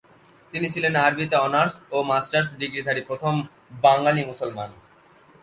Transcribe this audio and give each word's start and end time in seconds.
তিনি 0.53 0.67
ছিলেন 0.73 0.93
আরবিতে 1.05 1.35
অনার্স 1.37 1.73
ও 1.91 1.97
মাস্টার্স 2.09 2.49
ডিগ্রিধারী 2.61 3.01
প্রথম 3.09 3.33
বাঙালি 3.83 4.21
মুসলমান। 4.25 4.69